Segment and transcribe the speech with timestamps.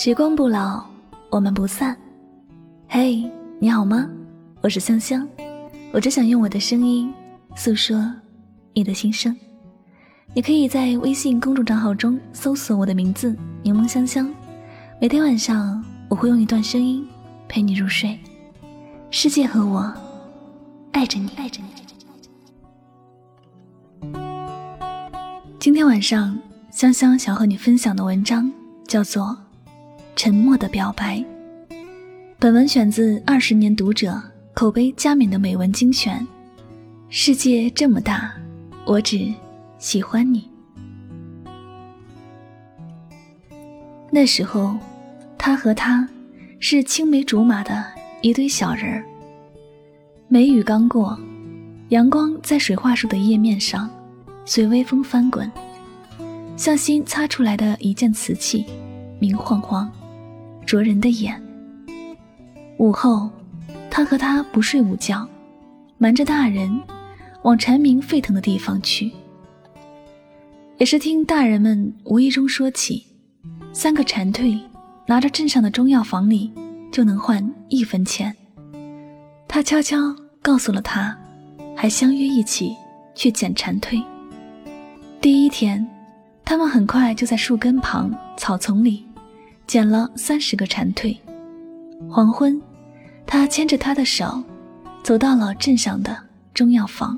[0.00, 0.86] 时光不老，
[1.28, 1.98] 我们不散。
[2.88, 4.08] 嘿，你好吗？
[4.60, 5.28] 我是香香，
[5.90, 7.12] 我只想用我的声音
[7.56, 8.08] 诉说
[8.74, 9.36] 你的心声。
[10.34, 14.32] 你可以在微信公众账号中搜索我的名字“柠檬香香”，
[15.02, 17.04] 每天晚上我会用一段声音
[17.48, 18.16] 陪你入睡。
[19.10, 19.92] 世界和我
[20.92, 21.70] 爱着你，爱着你。
[25.58, 26.38] 今天晚上，
[26.70, 28.48] 香香想和你分享的文章
[28.86, 29.36] 叫做。
[30.18, 31.24] 沉默的表白。
[32.40, 34.10] 本文选自《二十年读者》
[34.52, 36.26] 口碑加冕的美文精选。
[37.08, 38.34] 世界这么大，
[38.84, 39.32] 我只
[39.78, 40.50] 喜欢你。
[44.10, 44.76] 那时候，
[45.38, 46.06] 他和她
[46.58, 47.84] 是青梅竹马的
[48.20, 49.04] 一堆小人儿。
[50.26, 51.16] 梅雨刚过，
[51.90, 53.88] 阳光在水桦树的叶面上
[54.44, 55.48] 随微风翻滚，
[56.56, 58.66] 像新擦出来的一件瓷器，
[59.20, 59.88] 明晃晃。
[60.68, 61.42] 灼人的眼。
[62.76, 63.30] 午后，
[63.90, 65.26] 他和她不睡午觉，
[65.96, 66.78] 瞒着大人，
[67.40, 69.10] 往蝉鸣沸腾的地方去。
[70.76, 73.06] 也是听大人们无意中说起，
[73.72, 74.60] 三个蝉蜕
[75.06, 76.52] 拿着镇上的中药房里
[76.92, 78.36] 就能换一分钱。
[79.48, 79.96] 他悄悄
[80.42, 81.16] 告诉了他，
[81.74, 82.76] 还相约一起
[83.14, 84.04] 去捡蝉蜕。
[85.18, 85.88] 第一天，
[86.44, 89.07] 他们很快就在树根旁草丛里。
[89.68, 91.14] 捡了三十个蝉蜕。
[92.10, 92.60] 黄昏，
[93.26, 94.42] 他牵着她的手，
[95.04, 96.16] 走到了镇上的
[96.54, 97.16] 中药房。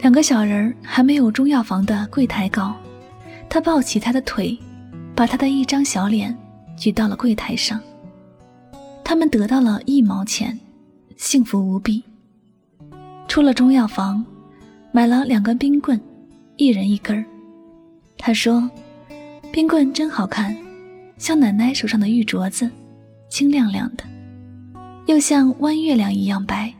[0.00, 2.74] 两个小人还没有中药房的柜台高，
[3.48, 4.58] 他抱起她的腿，
[5.14, 6.36] 把她的一张小脸
[6.76, 7.80] 举到了柜台上。
[9.04, 10.58] 他们得到了一毛钱，
[11.16, 12.02] 幸福无比。
[13.28, 14.24] 出了中药房，
[14.90, 16.00] 买了两根冰棍，
[16.56, 17.24] 一人一根儿。
[18.18, 18.68] 他说。
[19.52, 20.56] 冰棍真好看，
[21.18, 22.70] 像奶奶手上的玉镯子，
[23.28, 24.04] 清亮亮的，
[25.04, 26.72] 又像弯月亮一样白，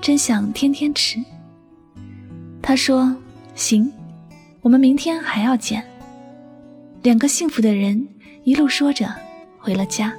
[0.00, 1.22] 真想天天吃。
[2.60, 3.16] 他说
[3.54, 3.88] ：“行，
[4.60, 5.84] 我们明天还要捡。”
[7.02, 8.08] 两个幸福的人
[8.42, 9.14] 一路说着
[9.56, 10.12] 回了家。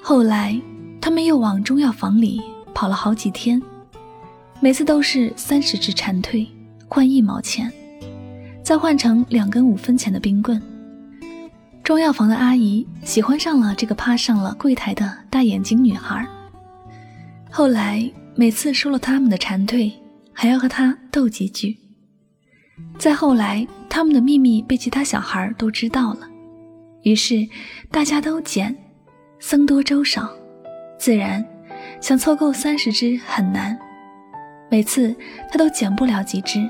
[0.00, 0.58] 后来，
[1.02, 2.40] 他们又往中药房里
[2.74, 3.60] 跑了好几天，
[4.58, 6.48] 每次都是三十只蝉蜕
[6.88, 7.70] 换一毛钱。
[8.68, 10.60] 再换成两根五分钱的冰棍。
[11.82, 16.28] 中药房的阿姨喜欢上了这个趴上了柜台的大眼睛女孩。
[17.50, 19.90] 后来每次收了他们的蝉蜕，
[20.34, 21.78] 还要和他斗几句。
[22.98, 26.28] 再后来，他们的秘密被其他小孩都知道了，
[27.04, 27.48] 于是
[27.90, 28.76] 大家都捡，
[29.40, 30.28] 僧多粥少，
[30.98, 31.42] 自然
[32.02, 33.78] 想凑够三十只很难。
[34.70, 35.16] 每次
[35.50, 36.68] 他都捡不了几只，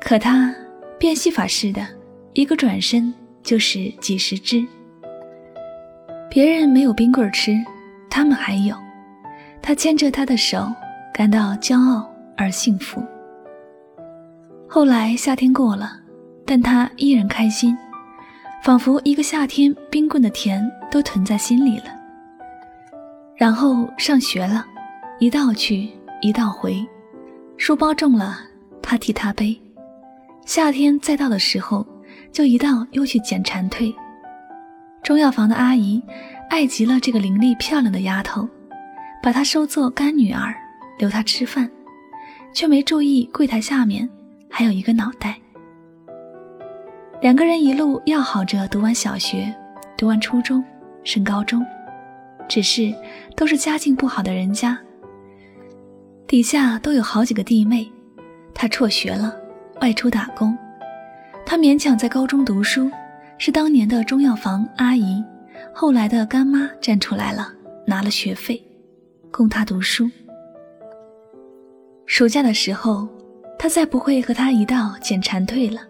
[0.00, 0.54] 可他。
[0.98, 1.86] 变戏法似的，
[2.32, 3.12] 一个转身
[3.42, 4.66] 就是几十只。
[6.30, 7.52] 别人没有冰棍吃，
[8.08, 8.74] 他们还有。
[9.62, 10.66] 他牵着她的手，
[11.12, 13.02] 感到骄傲而幸福。
[14.68, 15.92] 后来夏天过了，
[16.44, 17.76] 但他依然开心，
[18.62, 21.84] 仿佛一个夏天冰棍的甜都囤在心里了。
[23.36, 24.64] 然后上学了，
[25.18, 25.90] 一道去
[26.20, 26.84] 一道回，
[27.56, 28.38] 书包重了，
[28.82, 29.58] 他替他背。
[30.46, 31.84] 夏天再到的时候，
[32.30, 33.92] 就一道又去捡蝉蜕。
[35.02, 36.00] 中药房的阿姨
[36.48, 38.48] 爱极了这个伶俐漂亮的丫头，
[39.20, 40.54] 把她收作干女儿，
[40.98, 41.68] 留她吃饭，
[42.52, 44.08] 却没注意柜台下面
[44.48, 45.36] 还有一个脑袋。
[47.20, 49.52] 两个人一路要好着读完小学，
[49.98, 50.64] 读完初中，
[51.02, 51.66] 升高中，
[52.48, 52.94] 只是
[53.34, 54.78] 都是家境不好的人家，
[56.28, 57.90] 底下都有好几个弟妹，
[58.54, 59.36] 她辍学了。
[59.80, 60.56] 外出打工，
[61.44, 62.90] 他勉强在高中读书，
[63.38, 65.22] 是当年的中药房阿姨，
[65.72, 67.52] 后来的干妈站出来了，
[67.86, 68.62] 拿了学费，
[69.30, 70.10] 供他读书。
[72.06, 73.06] 暑假的时候，
[73.58, 75.80] 他再不会和他一道捡蝉蜕了，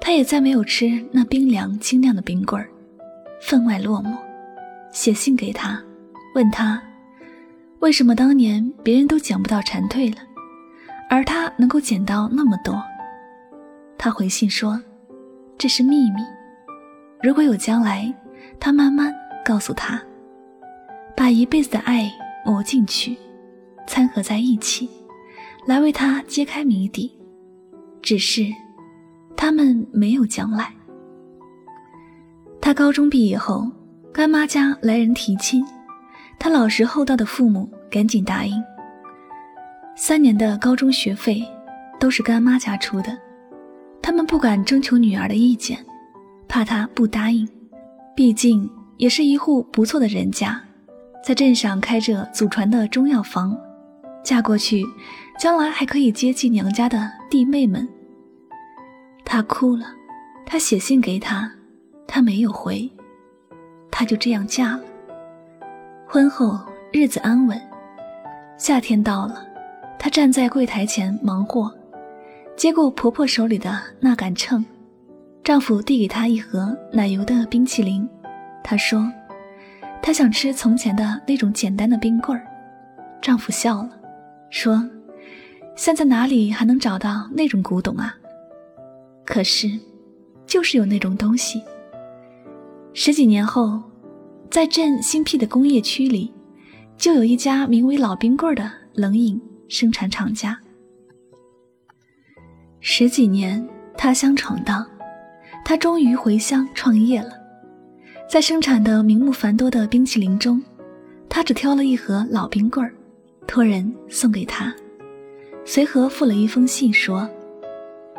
[0.00, 2.68] 他也再没有吃那冰凉清亮的冰棍儿，
[3.40, 4.16] 分外落寞。
[4.92, 5.80] 写信给他，
[6.34, 6.82] 问他，
[7.78, 10.20] 为什么当年别人都捡不到蝉蜕了，
[11.08, 12.82] 而他能够捡到那么多。
[14.02, 14.80] 他回信说
[15.58, 16.22] ：“这是秘密，
[17.22, 18.10] 如果有将来，
[18.58, 19.14] 他慢慢
[19.44, 20.00] 告诉他，
[21.14, 22.10] 把一辈子的爱
[22.46, 23.14] 磨进去，
[23.86, 24.88] 掺合在一起，
[25.66, 27.14] 来为他揭开谜底。
[28.00, 28.46] 只是，
[29.36, 30.72] 他们没有将来。”
[32.58, 33.70] 他高中毕业后，
[34.14, 35.62] 干妈家来人提亲，
[36.38, 38.54] 他老实厚道的父母赶紧答应。
[39.94, 41.46] 三年的高中学费
[41.98, 43.14] 都是干妈家出的。
[44.02, 45.84] 他们不敢征求女儿的意见，
[46.48, 47.48] 怕她不答应，
[48.16, 50.60] 毕竟也是一户不错的人家，
[51.24, 53.56] 在镇上开着祖传的中药房，
[54.22, 54.84] 嫁过去，
[55.38, 57.88] 将来还可以接济娘家的弟妹们。
[59.24, 59.86] 她哭了，
[60.44, 61.50] 他写信给她，
[62.06, 62.90] 她没有回，
[63.90, 64.80] 她就这样嫁了。
[66.08, 66.58] 婚后
[66.92, 67.60] 日子安稳，
[68.58, 69.46] 夏天到了，
[69.98, 71.72] 她站在柜台前忙活，
[72.56, 74.64] 接过婆婆手里的那杆秤。
[75.42, 78.06] 丈夫递给她一盒奶油的冰淇淋，
[78.62, 79.10] 她说
[80.02, 82.46] ：“她想吃从前的那种简单的冰棍儿。”
[83.22, 83.90] 丈夫笑了，
[84.50, 84.86] 说
[85.74, 88.14] ：“现在哪里还能找到那种古董啊？”
[89.24, 89.70] 可是，
[90.46, 91.62] 就是有那种东西。
[92.92, 93.82] 十几年后，
[94.50, 96.32] 在镇新辟的工业区里，
[96.98, 100.58] 就有一家名为“老冰棍儿”的冷饮生产厂家。
[102.80, 103.66] 十几年
[103.96, 104.86] 他乡闯荡。
[105.62, 107.30] 他终于回乡创业了，
[108.28, 110.60] 在生产的名目繁多的冰淇淋中，
[111.28, 112.92] 他只挑了一盒老冰棍儿，
[113.46, 114.74] 托人送给他，
[115.64, 117.28] 随和附了一封信，说：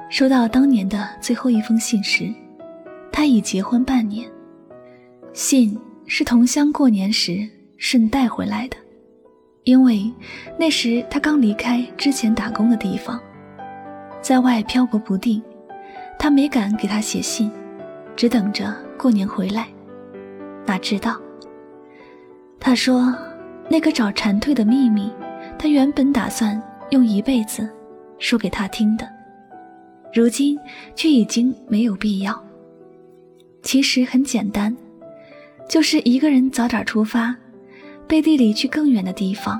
[0.10, 2.32] 收到当年的最后一封信时，
[3.12, 4.30] 他已结婚半年。
[5.34, 7.46] 信是同乡过年时
[7.78, 8.78] 顺带回来的，
[9.64, 10.10] 因为
[10.58, 13.20] 那时他刚离开之前打工的地方，
[14.22, 15.42] 在外漂泊不定。
[16.20, 17.52] 他没敢给他写信，
[18.16, 19.68] 只等着过年回来。
[20.68, 21.20] 哪知道，
[22.60, 23.12] 他说
[23.68, 25.12] 那个找蝉蜕的秘密，
[25.58, 27.68] 他原本打算用一辈子
[28.20, 29.10] 说给他听的，
[30.14, 30.60] 如今
[30.96, 32.40] 却已经没有必要。
[33.64, 34.76] 其实很简单，
[35.68, 37.36] 就是一个人早点出发，
[38.08, 39.60] 背地里去更远的地方，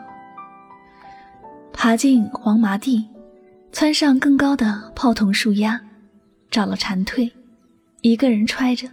[1.74, 3.08] 爬进黄麻地，
[3.72, 5.80] 窜上更高的泡桐树丫。
[6.50, 7.32] 找了蝉蜕，
[8.02, 8.86] 一个人揣着，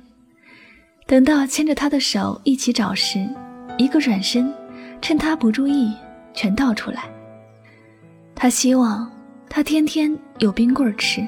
[1.09, 3.29] 等到牵着他的手一起找时，
[3.77, 4.55] 一个转身，
[5.03, 5.93] 趁他不注意，
[6.33, 7.11] 全倒出来。
[8.37, 9.11] 他希望
[9.49, 11.27] 他天天有冰棍吃，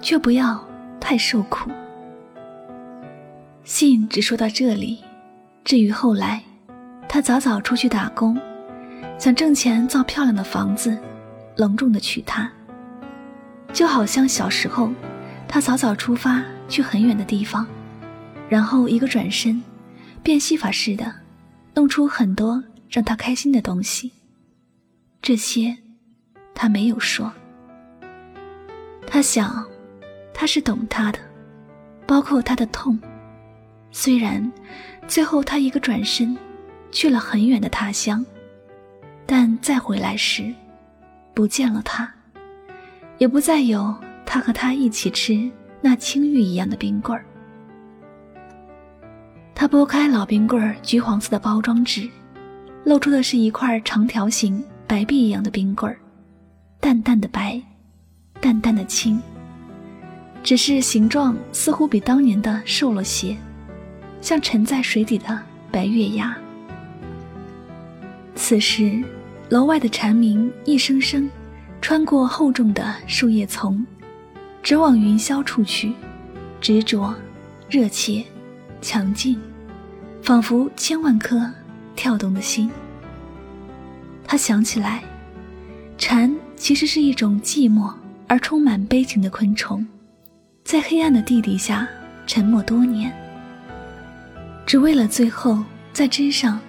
[0.00, 0.64] 却不要
[1.00, 1.68] 太受苦。
[3.64, 5.02] 信只说到这里，
[5.64, 6.40] 至于后来，
[7.08, 8.40] 他早早出去打工，
[9.18, 10.96] 想挣钱造漂亮的房子，
[11.56, 12.48] 隆重的娶她，
[13.72, 14.92] 就好像小时候。
[15.50, 17.66] 他早早出发去很远的地方，
[18.50, 19.62] 然后一个转身，
[20.22, 21.10] 变戏法似的，
[21.72, 24.12] 弄出很多让他开心的东西。
[25.22, 25.74] 这些，
[26.54, 27.32] 他没有说。
[29.06, 29.66] 他想，
[30.34, 31.18] 他是懂他的，
[32.06, 33.00] 包括他的痛。
[33.90, 34.52] 虽然
[35.06, 36.36] 最后他一个转身，
[36.92, 38.22] 去了很远的他乡，
[39.24, 40.54] 但再回来时，
[41.32, 42.12] 不见了他，
[43.18, 43.94] 也不再有。
[44.24, 45.50] 他和他一起吃
[45.80, 47.24] 那青玉一样的冰棍儿。
[49.54, 52.08] 他剥开老冰棍儿橘黄色的包装纸，
[52.84, 55.98] 露出的是一块长条形白璧一样的冰棍儿，
[56.78, 57.60] 淡淡的白，
[58.38, 59.18] 淡淡的青，
[60.42, 63.34] 只是形状似乎比当年的瘦了些，
[64.20, 65.40] 像沉在水底的
[65.72, 66.36] 白月牙。
[68.34, 69.02] 此时，
[69.48, 71.28] 楼外的蝉鸣一声声
[71.80, 73.84] 穿过厚重的树叶丛。
[74.60, 75.94] 直往云霄处去，
[76.60, 77.14] 执着、
[77.70, 78.22] 热切、
[78.82, 79.40] 强劲，
[80.22, 81.50] 仿佛千万颗
[81.96, 82.70] 跳动的心。
[84.26, 85.02] 他想起来，
[85.96, 87.90] 蝉其实是一种寂寞
[88.26, 89.86] 而充满悲情的昆虫，
[90.64, 91.88] 在黑暗的地底下
[92.26, 93.10] 沉默多年，
[94.66, 95.64] 只为了最后
[95.94, 96.60] 在枝上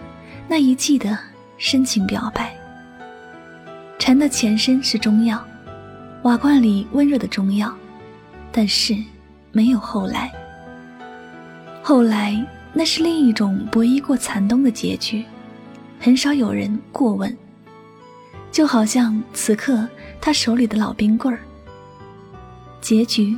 [0.48, 1.18] 那一季的
[1.58, 2.56] 深情表白。
[4.10, 5.40] 蝉的前身是中药，
[6.24, 7.72] 瓦罐里温热的中药。
[8.52, 8.98] 但是，
[9.52, 10.32] 没有后来。
[11.84, 15.24] 后来，那是另一种博弈过残冬的结局，
[16.00, 17.38] 很少有人过问。
[18.52, 19.88] 就好像此刻
[20.20, 21.40] 他手里的老冰棍儿，
[22.82, 23.38] 结局，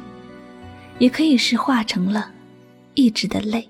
[1.00, 2.32] 也可以是化成了
[2.94, 3.68] 一直的泪。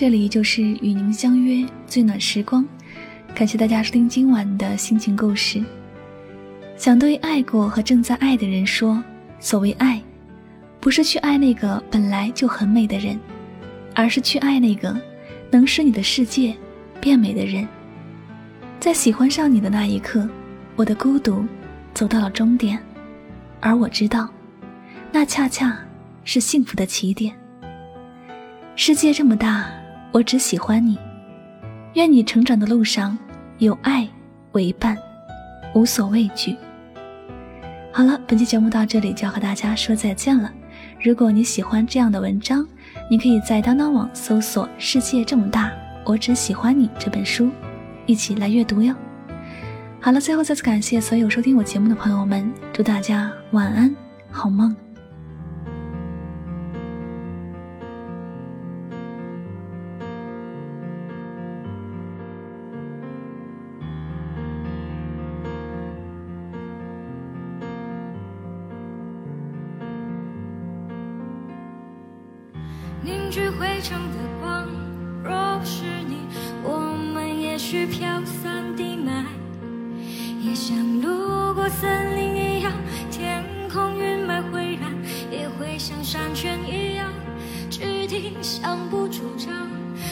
[0.00, 2.64] 这里就是与您相约最暖时光。
[3.34, 5.60] 感谢大家收听今晚的心情故事。
[6.76, 9.02] 想对爱过和正在爱的人说：
[9.40, 10.00] 所谓爱，
[10.78, 13.18] 不是去爱那个本来就很美的人，
[13.92, 14.96] 而是去爱那个
[15.50, 16.54] 能使你的世界
[17.00, 17.66] 变美的人。
[18.78, 20.28] 在喜欢上你的那一刻，
[20.76, 21.44] 我的孤独
[21.92, 22.78] 走到了终点，
[23.58, 24.28] 而我知道，
[25.10, 25.76] 那恰恰
[26.22, 27.34] 是幸福的起点。
[28.76, 29.68] 世界这么大，
[30.12, 30.98] 我只喜欢你。
[31.94, 33.16] 愿你成长的路上
[33.58, 34.08] 有爱
[34.52, 34.96] 为伴，
[35.74, 36.56] 无所畏惧。
[37.92, 40.52] 好了，本期节目到这里就要和大家说再见了。
[41.02, 42.66] 如果你喜欢这样的文章，
[43.10, 45.72] 你可以在当当网搜索“世界这么大，
[46.04, 47.50] 我只喜欢你”这本书，
[48.06, 48.94] 一起来阅读哟。
[50.00, 53.94] 好了，最后再次感谢所有收听我节目的朋友们，祝大家晚安，
[54.30, 54.87] 好梦。
[73.02, 74.66] 凝聚汇成的光，
[75.22, 76.18] 若不是你，
[76.62, 79.24] 我们也许飘散低脉，
[80.42, 82.72] 也像路过森林一样，
[83.10, 84.92] 天空云霾灰然，
[85.30, 87.10] 也会像山泉一样，
[87.70, 89.68] 质地相不主张。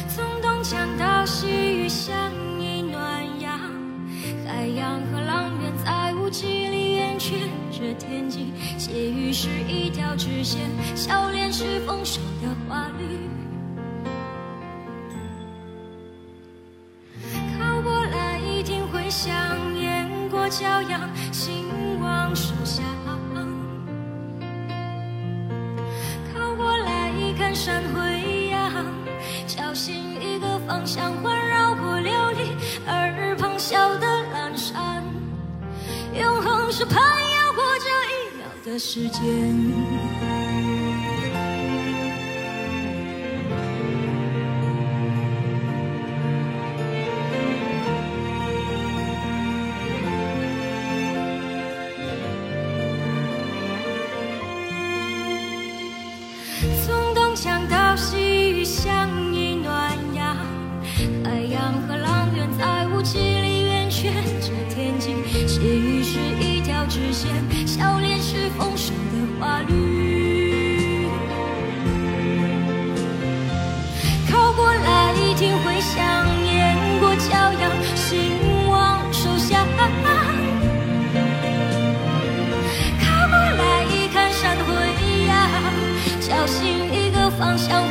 [0.08, 2.14] 从东墙到西域，相
[2.60, 3.58] 依暖阳，
[4.46, 7.38] 海洋和浪源在无际里圆圈
[7.76, 12.48] 着天际，斜雨是一条直线，笑脸是丰收的。
[12.66, 13.18] 花绿，
[17.58, 19.34] 靠过来听回响，
[19.74, 21.00] 雁过骄阳，
[21.32, 21.66] 兴
[22.00, 22.82] 亡手下。
[26.34, 28.86] 靠过来看山回扬，
[29.46, 32.56] 侥幸一个方向，环绕过琉璃
[32.86, 35.04] 耳旁笑的阑珊。
[36.18, 37.15] 永恒是攀越过这一秒
[38.66, 40.85] 的时间。
[87.38, 87.85] 方向，